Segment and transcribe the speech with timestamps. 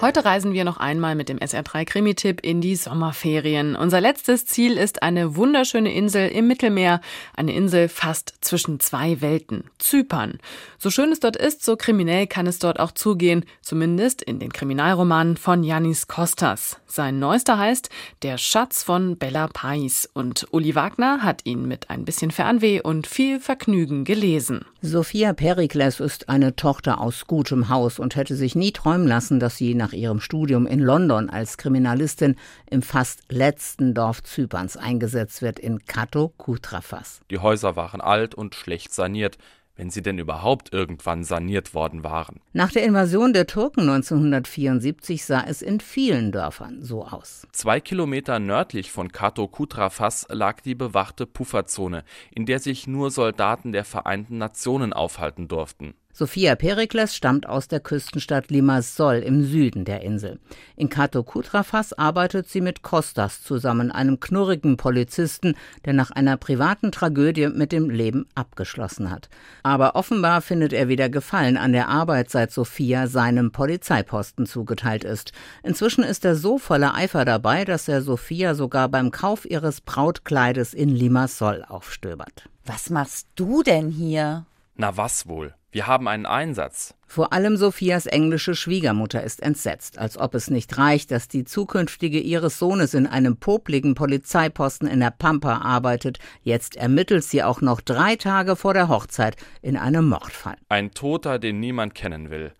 [0.00, 3.74] Heute reisen wir noch einmal mit dem SR3 Krimi-Tipp in die Sommerferien.
[3.76, 7.00] Unser letztes Ziel ist eine wunderschöne Insel im Mittelmeer,
[7.34, 10.40] eine Insel fast zwischen zwei Welten, Zypern.
[10.78, 14.52] So schön es dort ist, so kriminell kann es dort auch zugehen, zumindest in den
[14.52, 16.80] Kriminalromanen von Yannis Kostas.
[16.86, 17.88] Sein neuester heißt
[18.22, 23.06] Der Schatz von Bella Pais und Uli Wagner hat ihn mit ein bisschen Fernweh und
[23.06, 24.66] viel Vergnügen gelesen.
[24.86, 29.56] Sophia Perikles ist eine Tochter aus gutem Haus und hätte sich nie träumen lassen, dass
[29.56, 32.36] sie nach ihrem Studium in London als Kriminalistin
[32.68, 37.22] im fast letzten Dorf Zyperns eingesetzt wird, in Kato Kutrafas.
[37.30, 39.38] Die Häuser waren alt und schlecht saniert,
[39.76, 42.40] wenn sie denn überhaupt irgendwann saniert worden waren.
[42.52, 47.46] Nach der Invasion der Turken 1974 sah es in vielen Dörfern so aus.
[47.52, 53.72] Zwei Kilometer nördlich von Kato Kutrafas lag die bewachte Pufferzone, in der sich nur Soldaten
[53.72, 55.94] der Vereinten Nationen aufhalten durften.
[56.16, 60.38] Sophia Perikles stammt aus der Küstenstadt Limassol im Süden der Insel.
[60.76, 66.92] In Kato Kutrafas arbeitet sie mit Kostas zusammen, einem knurrigen Polizisten, der nach einer privaten
[66.92, 69.28] Tragödie mit dem Leben abgeschlossen hat.
[69.64, 75.32] Aber offenbar findet er wieder Gefallen an der Arbeit, seit Sophia seinem Polizeiposten zugeteilt ist.
[75.64, 80.74] Inzwischen ist er so voller Eifer dabei, dass er Sophia sogar beim Kauf ihres Brautkleides
[80.74, 82.48] in Limassol aufstöbert.
[82.64, 84.46] Was machst du denn hier?
[84.76, 85.54] Na was wohl?
[85.74, 86.94] Wir haben einen Einsatz.
[87.04, 92.20] Vor allem Sophias englische Schwiegermutter ist entsetzt, als ob es nicht reicht, dass die zukünftige
[92.20, 96.20] ihres Sohnes in einem popligen Polizeiposten in der Pampa arbeitet.
[96.42, 100.54] Jetzt ermittelt sie auch noch drei Tage vor der Hochzeit in einem Mordfall.
[100.68, 102.52] Ein Toter, den niemand kennen will.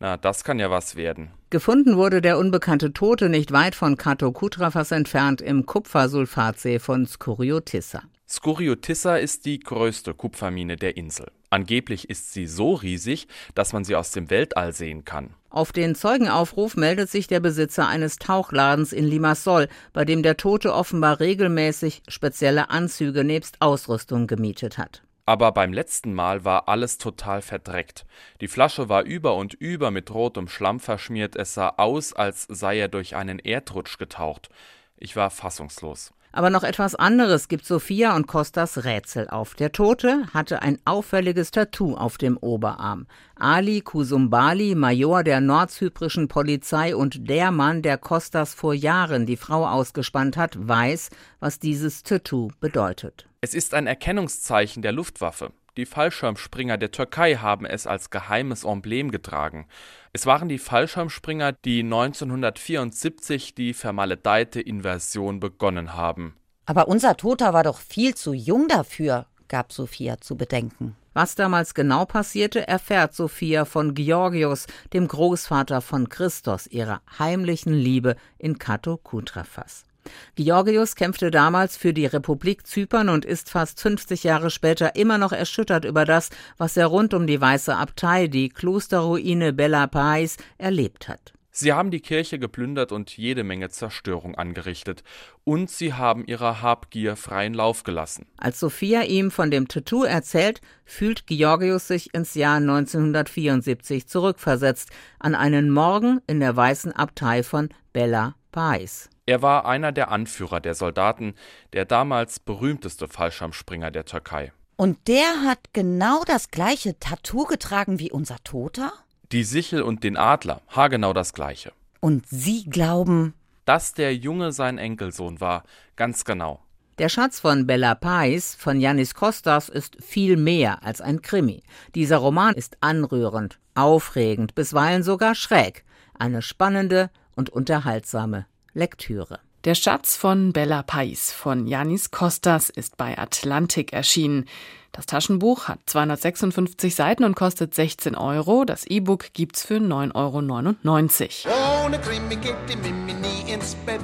[0.00, 1.30] Na, das kann ja was werden.
[1.50, 8.02] Gefunden wurde der unbekannte Tote nicht weit von Kato Kutrafas entfernt im Kupfersulfatsee von Skuriotissa.
[8.26, 11.26] Skuriotissa ist die größte Kupfermine der Insel.
[11.52, 15.34] Angeblich ist sie so riesig, dass man sie aus dem Weltall sehen kann.
[15.50, 20.72] Auf den Zeugenaufruf meldet sich der Besitzer eines Tauchladens in Limassol, bei dem der Tote
[20.72, 25.02] offenbar regelmäßig spezielle Anzüge nebst Ausrüstung gemietet hat.
[25.26, 28.06] Aber beim letzten Mal war alles total verdreckt.
[28.40, 32.78] Die Flasche war über und über mit rotem Schlamm verschmiert, es sah aus, als sei
[32.78, 34.48] er durch einen Erdrutsch getaucht.
[34.96, 36.14] Ich war fassungslos.
[36.32, 39.54] Aber noch etwas anderes gibt Sophia und Kostas Rätsel auf.
[39.54, 43.06] Der Tote hatte ein auffälliges Tattoo auf dem Oberarm.
[43.36, 49.66] Ali Kusumbali, Major der nordzyprischen Polizei und der Mann, der Kostas vor Jahren die Frau
[49.66, 53.28] ausgespannt hat, weiß, was dieses Tattoo bedeutet.
[53.42, 55.52] Es ist ein Erkennungszeichen der Luftwaffe.
[55.78, 59.66] Die Fallschirmspringer der Türkei haben es als geheimes Emblem getragen.
[60.12, 66.36] Es waren die Fallschirmspringer, die 1974 die vermaledeite Invasion begonnen haben.
[66.66, 70.94] Aber unser Toter war doch viel zu jung dafür, gab Sophia zu bedenken.
[71.14, 78.16] Was damals genau passierte, erfährt Sophia von Georgios, dem Großvater von Christos, ihrer heimlichen Liebe
[78.38, 79.86] in Kato Kutrafas.
[80.34, 85.32] Georgios kämpfte damals für die Republik Zypern und ist fast 50 Jahre später immer noch
[85.32, 91.08] erschüttert über das, was er rund um die Weiße Abtei, die Klosterruine Bella Pais, erlebt
[91.08, 91.32] hat.
[91.54, 95.04] Sie haben die Kirche geplündert und jede Menge Zerstörung angerichtet.
[95.44, 98.26] Und sie haben ihrer Habgier freien Lauf gelassen.
[98.38, 104.88] Als Sophia ihm von dem Tattoo erzählt, fühlt Georgios sich ins Jahr 1974 zurückversetzt,
[105.18, 109.10] an einen Morgen in der Weißen Abtei von Bella Pais.
[109.24, 111.34] Er war einer der Anführer der Soldaten,
[111.72, 114.52] der damals berühmteste Fallschirmspringer der Türkei.
[114.76, 118.92] Und der hat genau das gleiche Tattoo getragen wie unser Toter?
[119.30, 121.72] Die Sichel und den Adler, haargenau das gleiche.
[122.00, 123.34] Und Sie glauben,
[123.64, 125.62] dass der Junge sein Enkelsohn war,
[125.94, 126.60] ganz genau.
[126.98, 131.62] Der Schatz von Bella Pais von Yannis Kostas ist viel mehr als ein Krimi.
[131.94, 135.84] Dieser Roman ist anrührend, aufregend, bisweilen sogar schräg.
[136.18, 139.40] Eine spannende und unterhaltsame Lektüre.
[139.64, 144.46] Der Schatz von Bella Pais von Janis Kostas ist bei Atlantik erschienen.
[144.90, 148.64] Das Taschenbuch hat 256 Seiten und kostet 16 Euro.
[148.64, 151.86] Das E-Book gibt's für 9,99 Euro.
[151.86, 154.00] Ohne Krimi geht die Mimi nie ins Bett.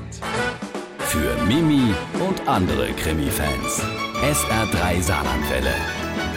[0.98, 1.92] Für Mimi
[2.26, 3.82] und andere Krimi-Fans.
[4.22, 5.74] SR3 Saarlandwelle.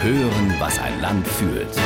[0.02, 1.78] Hören, was ein Land fühlt.